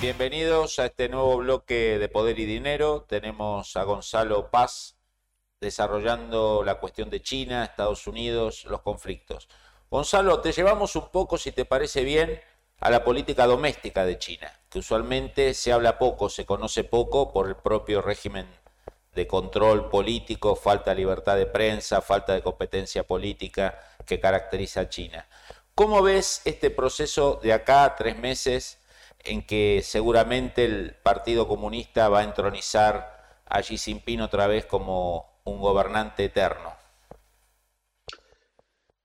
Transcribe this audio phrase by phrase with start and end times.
[0.00, 3.04] Bienvenidos a este nuevo bloque de Poder y Dinero.
[3.06, 4.96] Tenemos a Gonzalo Paz
[5.60, 9.46] desarrollando la cuestión de China, Estados Unidos, los conflictos.
[9.90, 12.40] Gonzalo, te llevamos un poco, si te parece bien,
[12.80, 17.46] a la política doméstica de China, que usualmente se habla poco, se conoce poco por
[17.46, 18.46] el propio régimen
[19.14, 24.88] de control político, falta de libertad de prensa, falta de competencia política que caracteriza a
[24.88, 25.28] China.
[25.74, 28.79] ¿Cómo ves este proceso de acá a tres meses
[29.24, 35.40] en que seguramente el Partido Comunista va a entronizar a Xi Jinping otra vez como
[35.44, 36.72] un gobernante eterno?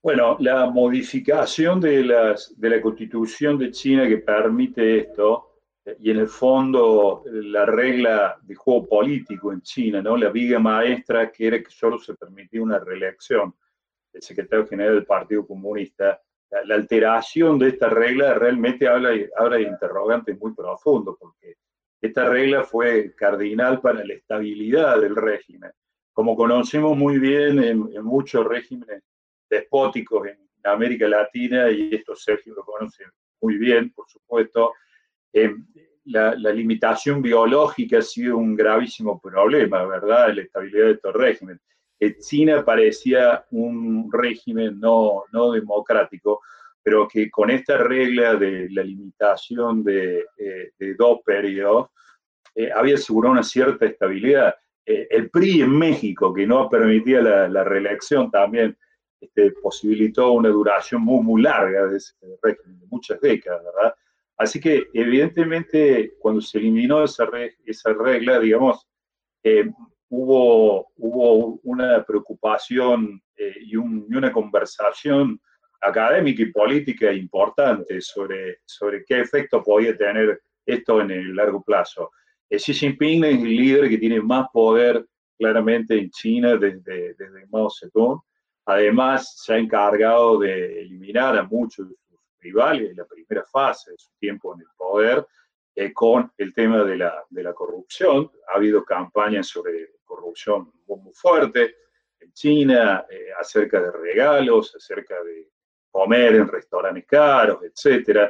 [0.01, 5.55] Bueno, la modificación de, las, de la constitución de China que permite esto,
[5.99, 10.17] y en el fondo la regla de juego político en China, ¿no?
[10.17, 13.53] la viga maestra que era que solo se permitía una reelección
[14.11, 16.21] del secretario general del Partido Comunista,
[16.63, 21.55] la, alteración de esta regla realmente habla, habla de interrogantes muy profundos, porque
[22.01, 25.71] esta regla fue cardinal para la estabilidad del régimen.
[26.13, 29.03] Como conocemos muy bien en, muchos regímenes
[29.49, 33.03] despóticos en América Latina, y esto Sergio lo conoce
[33.41, 34.73] muy bien, por supuesto,
[35.33, 35.53] eh,
[36.05, 41.13] la, la, limitación biológica ha sido un gravísimo problema, ¿verdad?, de la estabilidad de estos
[41.13, 41.61] regímenes.
[42.19, 46.41] China parecía un régimen no, no democrático,
[46.83, 51.89] pero que con esta regla de la limitación de, eh, dos periodos
[52.53, 54.55] eh, había asegurado una cierta estabilidad.
[54.85, 58.77] Eh, el PRI en México, que no permitía la, la reelección, también
[59.19, 62.13] este, posibilitó una duración muy, muy larga de ese
[62.43, 63.95] régimen, de muchas décadas, ¿verdad?
[64.37, 67.27] Así que, evidentemente, cuando se eliminó esa,
[67.65, 68.87] esa regla, digamos,
[70.15, 75.39] hubo, hubo una preocupación eh, y, una conversación
[75.81, 82.11] académica y política importante sobre, sobre qué efecto podía tener esto en el largo plazo.
[82.49, 85.05] Eh, Xi Jinping es el líder que tiene más poder
[85.37, 88.21] claramente en China desde, desde Mao Zedong.
[88.65, 93.91] Además, se ha encargado de eliminar a muchos de sus rivales en la primera fase
[93.91, 95.27] de su tiempo en el poder,
[95.75, 98.31] eh, con el tema de la, de la corrupción.
[98.47, 101.75] Ha habido campañas sobre corrupción muy, fuerte
[102.19, 105.49] en China, eh, acerca de regalos, acerca de
[105.91, 108.29] comer en restaurantes caros, etc.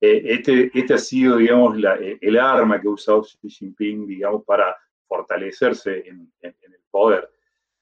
[0.00, 4.44] Eh, este, este ha sido, digamos, eh, el arma que ha usado Xi Jinping, digamos,
[4.44, 4.76] para
[5.06, 6.54] fortalecerse en, el
[6.90, 7.30] poder.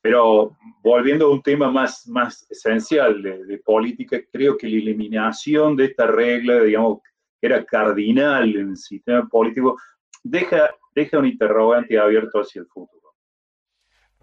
[0.01, 5.77] Pero volviendo a un tema más, más esencial de, de, política, creo que la eliminación
[5.77, 7.01] de esta regla, digamos,
[7.41, 9.77] que era cardinal en el sistema político,
[10.23, 12.94] deja, deja un interrogante abierto hacia el futuro.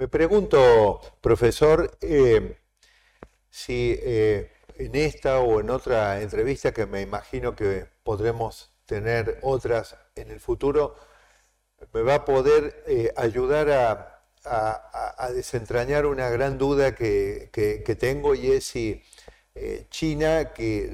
[0.02, 2.58] Me pregunto, profesor, eh,
[3.52, 9.96] si eh, en esta o en otra entrevista, que me imagino que podremos tener otras
[10.16, 10.96] en el futuro,
[11.94, 17.52] me va a poder eh, ayudar a, desentrañar una gran duda que,
[18.00, 19.04] tengo y es si
[19.92, 20.90] China, que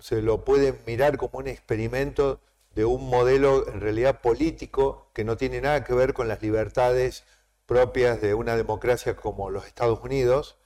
[0.00, 2.40] se lo puede mirar como un experimento
[2.74, 7.24] de un modelo en realidad político que no tiene nada que ver con las libertades
[7.72, 10.58] propias de una democracia como los Estados Unidos,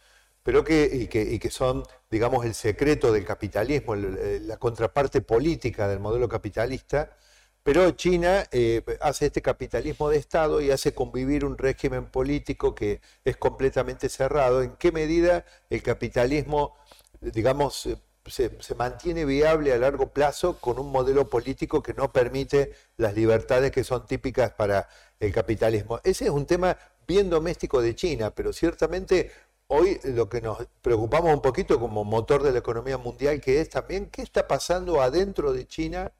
[0.42, 6.28] pero que, y que, son, digamos, el secreto del capitalismo, la contraparte política del modelo
[6.28, 7.16] capitalista,
[7.62, 13.00] pero China eh, hace este capitalismo de Estado y hace convivir un régimen político que
[13.24, 14.62] es completamente cerrado.
[14.62, 16.76] ¿En qué medida el capitalismo,
[17.20, 17.88] digamos,
[18.28, 23.70] se, mantiene viable a largo plazo con un modelo político que no permite las libertades
[23.70, 24.88] que son típicas para
[25.20, 26.00] el capitalismo?
[26.04, 26.76] Ese es un tema
[27.06, 29.30] bien doméstico de China, pero ciertamente
[29.68, 33.70] hoy lo que nos preocupamos un poquito como motor de la economía mundial, que es
[33.70, 36.12] también qué está pasando adentro de China,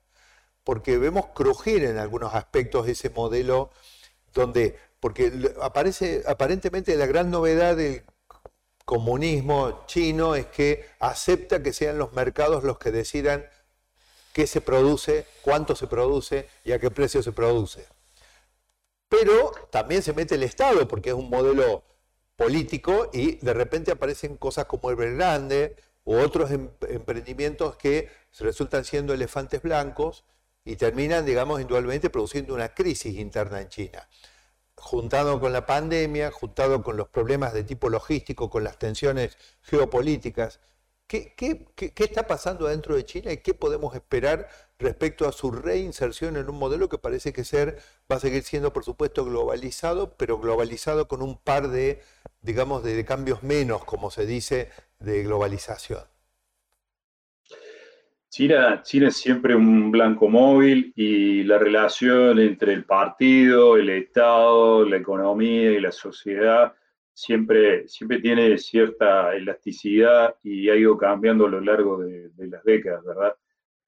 [0.65, 3.71] porque vemos crujir en algunos aspectos ese modelo
[4.35, 8.05] donde, porque aparece aparentemente la gran novedad del
[8.85, 13.47] comunismo chino es que acepta que sean los mercados los que decidan
[14.33, 17.87] qué se produce, cuánto se produce y a qué precio se produce.
[19.09, 21.85] Pero también se mete el Estado porque es un modelo
[22.37, 28.85] político y de repente aparecen cosas como el Evergrande u otros em-, emprendimientos que resultan
[28.85, 30.25] siendo elefantes blancos
[30.65, 34.09] y terminan, digamos, indudablemente produciendo una crisis interna en China.
[34.75, 40.61] Juntado con la pandemia, juntado con los problemas de tipo logístico, con las tensiones geopolíticas,
[41.07, 41.35] ¿qué,
[41.97, 44.49] está pasando dentro de China y qué podemos esperar
[44.79, 47.79] respecto a su reinserción en un modelo que parece que ser,
[48.11, 52.01] va a seguir siendo, por supuesto, globalizado, pero globalizado con un par de,
[52.43, 56.05] digamos, de cambios menos, como se dice, de globalización?
[58.29, 64.85] China, China es siempre un blanco móvil y la relación entre el partido, el Estado,
[64.85, 66.75] la economía y la sociedad
[67.17, 73.03] siempre, siempre tiene cierta elasticidad y ha ido cambiando a lo largo de, las décadas,
[73.05, 73.35] ¿verdad?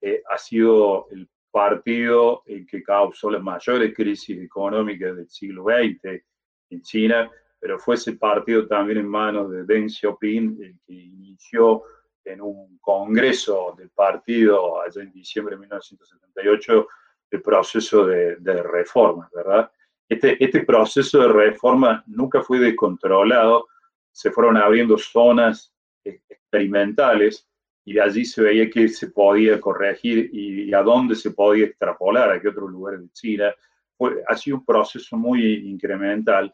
[0.01, 6.23] Eh, ha sido el partido el que causó las mayores crisis económicas del siglo XX
[6.71, 7.31] en China,
[7.61, 11.83] pero fue ese partido también en manos de Deng Xiaoping el que inició
[12.25, 16.89] en un congreso del partido allá en diciembre de 1978
[17.31, 19.71] el proceso de, reforma, ¿verdad?
[20.09, 23.69] Este, este proceso de reforma nunca fue descontrolado,
[24.11, 25.73] se fueron abriendo zonas
[26.03, 27.47] experimentales
[27.85, 32.31] y de allí se veía que se podía corregir y, a dónde se podía extrapolar,
[32.31, 33.55] a qué otros lugares de China.
[33.97, 36.53] Fue, ha sido un proceso muy incremental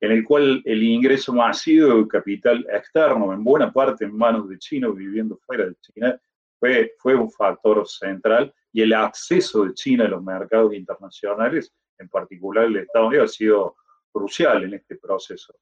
[0.00, 4.58] en el cual el ingreso masivo de capital externo, en buena parte en manos de
[4.58, 6.20] chinos viviendo fuera de China,
[6.58, 12.08] fue, fue un factor central y el acceso de China a los mercados internacionales, en
[12.08, 13.76] particular el de Estados Unidos, ha sido
[14.12, 15.54] crucial en este proceso.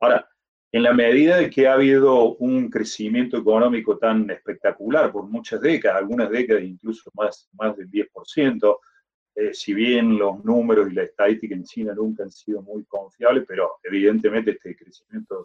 [0.00, 0.28] Ahora,
[0.70, 5.98] en la medida de que ha habido un crecimiento económico tan espectacular por muchas décadas,
[5.98, 8.78] algunas décadas incluso más, más del 10%,
[9.34, 13.44] eh, si bien los números y la estadística en China nunca han sido muy confiables,
[13.46, 15.44] pero evidentemente este crecimiento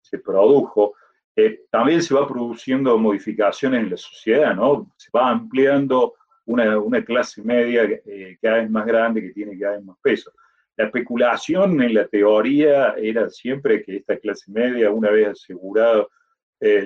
[0.00, 0.94] se, produjo.
[1.36, 4.90] Eh, también se va produciendo modificaciones en la sociedad, ¿no?
[4.96, 6.14] Se va ampliando
[6.48, 10.32] una, una clase media eh, cada vez más grande que tiene cada vez más peso.
[10.76, 16.10] La especulación en la teoría era siempre que esta clase media, una vez asegurado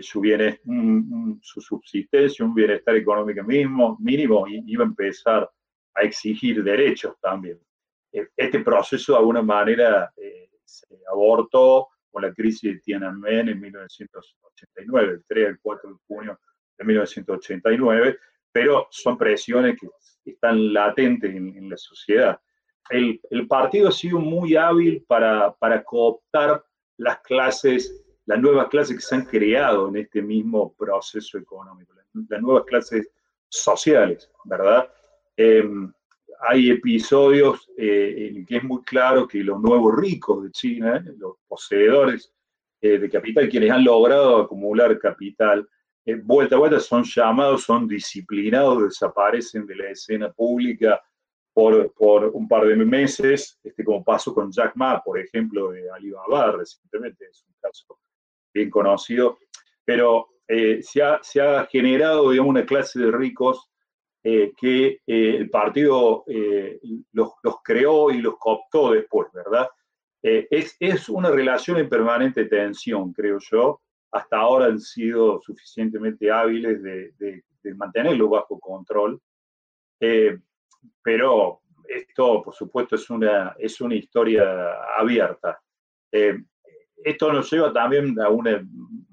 [0.01, 0.67] su, bienestar,
[1.41, 5.51] su subsistencia, un bienestar económico mismo, mínimo, iba a empezar
[5.95, 7.59] a exigir derechos también.
[8.13, 13.61] E, este proceso de alguna manera eh, se abortó con la crisis de Tiananmen en
[13.61, 16.41] 1989, el 3 al 4 de junio
[16.79, 18.19] de 1989,
[18.53, 19.89] pero son presiones que
[20.25, 22.41] están latentes en, la sociedad.
[22.91, 26.65] El, el, partido ha sido muy hábil para, para cooptar
[26.99, 31.95] las clases, las nuevas clases que se han creado en este mismo proceso económico,
[32.29, 33.09] las nuevas clases
[33.49, 34.89] sociales, ¿verdad?
[35.37, 35.93] Em,
[36.41, 41.37] hay episodios eh, en que es muy claro que los nuevos ricos de China, los
[41.47, 42.33] poseedores
[42.81, 45.69] eh, de capital, quienes han logrado acumular capital,
[46.05, 51.01] eh, vuelta a vuelta son llamados, son disciplinados, desaparecen de la escena pública
[51.53, 55.91] por, por un par de meses, este, como pasó con Jack Ma, por ejemplo, de
[55.91, 57.99] Alibaba recientemente, es un caso
[58.55, 59.39] bien conocido,
[59.85, 60.29] pero
[60.83, 63.73] se ha, se, ha, generado digamos, una clase de ricos
[64.25, 66.79] eh, que eh, el partido eh,
[67.13, 67.33] los,
[67.65, 69.69] creó y los cooptó después, ¿verdad?
[70.23, 73.81] Es, una relación en permanente tensión, creo yo.
[74.13, 79.21] Hasta ahora han sido suficientemente hábiles de, de, mantenerlo bajo control.
[81.03, 85.61] pero esto, por supuesto, es una, es una historia abierta.
[86.11, 88.63] esto nos lleva también a una,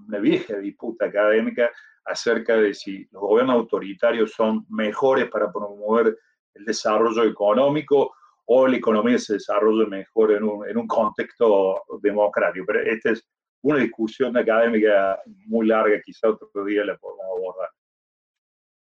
[0.08, 1.72] una vieja disputa académica
[2.06, 6.18] acerca de si los gobiernos autoritarios son mejores para promover
[6.56, 8.14] el desarrollo económico
[8.46, 12.66] o la economía se desarrolla mejor en un, en un contexto democrático.
[12.66, 13.28] Pero esta es
[13.62, 17.70] una discusión académica muy larga, quizá otro día la podemos abordar.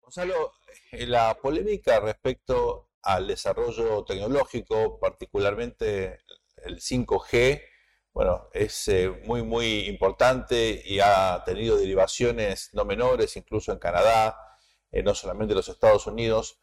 [0.00, 0.52] Gonzalo,
[0.92, 6.20] eh, la polémica respecto al desarrollo tecnológico, particularmente
[6.64, 7.62] el 5G,
[8.12, 14.36] bueno, es eh, muy, muy importante y ha tenido derivaciones no menores, incluso en Canadá,
[14.90, 16.60] eh, no solamente en los Estados Unidos.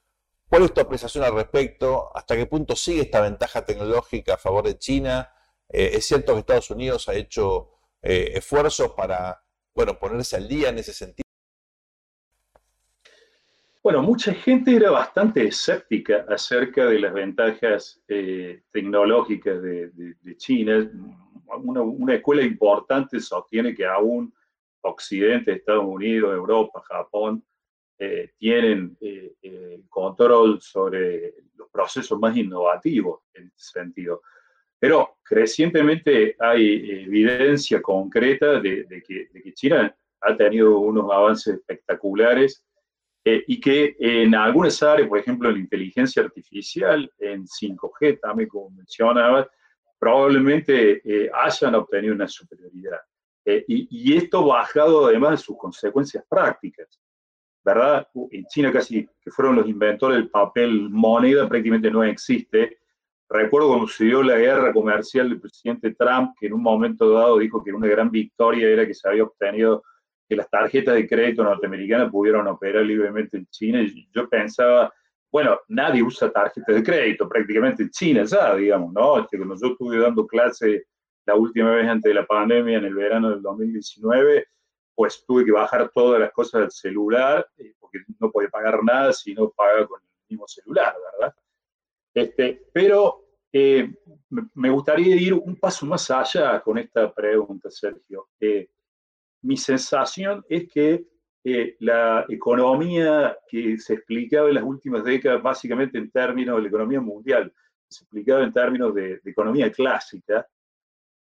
[0.47, 2.11] ¿Cuál es tu apreciación al respecto?
[2.15, 5.33] ¿Hasta qué punto sigue esta ventaja tecnológica a favor de China?
[5.67, 7.74] Es cierto que Estados Unidos ha hecho
[8.05, 9.41] esfuerzos para
[9.73, 11.25] bueno, ponerse al día en ese sentido.
[13.83, 18.01] Bueno, mucha gente era bastante escéptica acerca de las ventajas
[18.71, 19.91] tecnológicas de,
[20.37, 20.89] China
[21.63, 24.33] una, escuela importante sostiene que aún
[24.81, 27.43] Occidente, Estados Unidos, Europa, Japón,
[27.97, 34.21] eh, tienen eh, eh, control sobre los procesos más innovativos en ese sentido.
[34.79, 42.63] Pero crecientemente hay evidencia concreta de, que, de, que, China ha tenido unos avances espectaculares
[43.23, 48.49] eh, y que en algunas áreas, por ejemplo, en la inteligencia artificial, en 5G también,
[48.49, 49.49] como mencionaba,
[49.97, 52.99] probablemente eh, hayan obtenido una superioridad.
[53.45, 56.99] Eh, y, y, esto bajado además de sus consecuencias prácticas.
[57.63, 58.07] ¿Verdad?
[58.29, 62.77] En China casi que fueron los inventores del papel moneda, prácticamente no existe.
[63.29, 67.39] Recuerdo cuando se dio la guerra comercial del presidente Trump, que en un momento dado
[67.39, 69.83] dijo que una gran victoria era que se había obtenido
[70.27, 73.81] que las tarjetas de crédito norteamericanas pudieron operar libremente en China.
[73.81, 74.93] Y yo pensaba,
[75.31, 79.19] bueno, nadie usa tarjetas de crédito prácticamente en China ya, digamos, ¿no?
[79.19, 80.85] Este, cuando yo estuve dando clase
[81.25, 84.47] la última vez antes de la pandemia, en el verano del 2019,
[84.93, 89.11] pues tuve que bajar todas las cosas del celular, eh, porque no podía pagar nada
[89.13, 91.35] si no paga con el mismo celular, ¿verdad?
[92.15, 93.93] Este, pero eh,
[94.53, 98.29] me gustaría ir un paso más allá con esta pregunta, Sergio.
[98.39, 98.69] Eh,
[99.43, 101.05] mi sensación es que
[101.47, 106.67] eh, la economía que se explicaba en las últimas décadas, básicamente en términos de la
[106.69, 107.53] economía mundial,
[107.87, 110.47] se explicaba en términos de, economía clásica,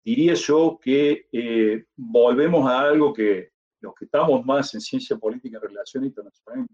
[0.03, 3.51] diría yo que eh, volvemos a algo que
[3.81, 6.67] los que estamos más en ciencia política y relación internacional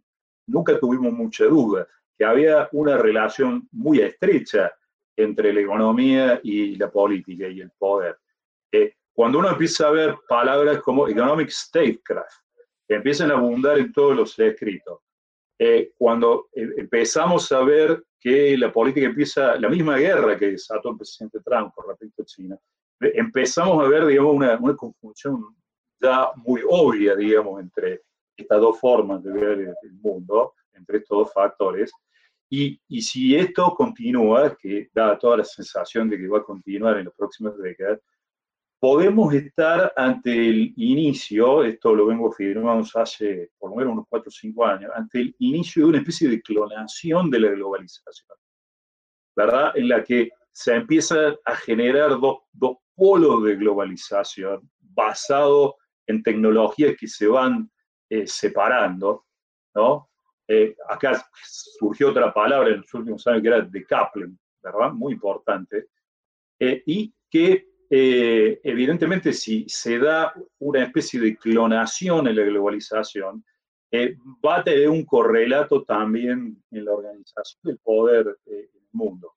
[0.47, 1.89] nunca tuvimos mucha duda,
[2.23, 4.73] que había una relación muy estrecha
[5.17, 8.17] entre la economía y la política y el poder.
[8.71, 12.45] Eh, cuando uno empieza a ver palabras como economic statecraft,
[12.87, 15.01] que empiezan a abundar en todos los escritos,
[15.59, 20.91] eh, cuando eh, empezamos a ver que la política empieza, la misma guerra que desató
[20.91, 22.57] el presidente Trump con respecto a China,
[23.01, 25.57] eh, empezamos a ver, digamos, una, una confusión
[26.01, 28.03] ya muy obvia, digamos, entre
[28.37, 31.93] estas dos formas de ver el mundo, entre estos dos factores.
[32.55, 36.99] Y, y, si esto continúa, que da toda la sensación de que va a continuar
[36.99, 37.99] en las próximas décadas,
[38.79, 44.29] podemos estar ante el inicio, esto lo vengo firmando hace por lo menos unos 4
[44.29, 48.37] o 5 años, ante el inicio de una especie de clonación de la globalización,
[49.35, 49.73] ¿verdad?
[49.75, 55.73] En la que se empiezan a generar dos, dos polos de globalización basados
[56.07, 57.71] en tecnologías que se van
[58.11, 59.25] eh, separando,
[59.75, 60.12] ¿no?
[60.55, 64.93] Eh, acá surgió otra palabra en los últimos años que era decoupling, ¿verdad?
[64.93, 65.87] Muy importante,
[66.59, 73.43] eh, y que eh, evidentemente si se da una especie de clonación en la globalización,
[73.91, 78.89] eh, va a tener un correlato también en la organización del poder eh, en el
[78.93, 79.35] mundo.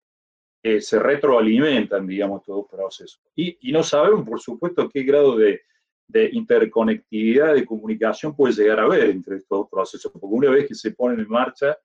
[0.79, 3.19] se retroalimentan, digamos, todo proceso.
[3.36, 5.62] Y, y, no sabemos, por supuesto, qué grado de,
[6.07, 10.75] de, interconectividad, de comunicación puede llegar a haber entre estos procesos, porque una vez que
[10.75, 11.77] se ponen en marcha,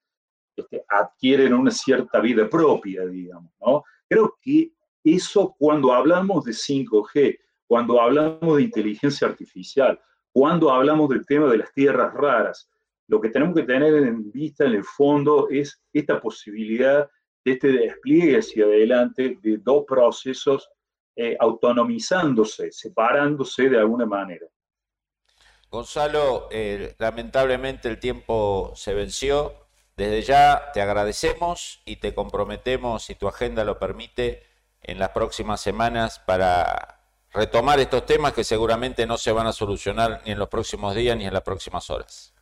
[0.56, 3.84] este, adquieren una cierta vida propia, digamos, ¿no?
[4.08, 4.72] Creo que
[5.04, 9.98] eso cuando hablamos de 5G, cuando hablamos de inteligencia artificial,
[10.32, 12.68] cuando hablamos del tema de las tierras raras,
[13.08, 17.08] lo que tenemos que tener en vista en el fondo es esta posibilidad
[17.44, 20.68] de este despliegue hacia adelante de dos procesos
[21.16, 24.46] eh, autonomizándose, separándose de alguna manera.
[25.70, 29.54] Gonzalo, eh, lamentablemente el tiempo se venció.
[29.96, 34.42] Desde ya te agradecemos y te comprometemos, si tu agenda lo permite,
[34.82, 37.00] en las próximas semanas para
[37.32, 41.16] retomar estos temas que seguramente no se van a solucionar ni en los próximos días
[41.16, 42.34] ni en las próximas horas.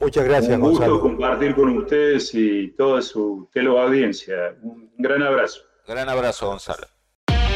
[0.00, 4.56] Muchas gracias, Un gusto compartir con ustedes y toda su teleaudiencia.
[4.62, 5.60] Un gran abrazo.
[5.86, 6.86] Gran abrazo, Gonzalo.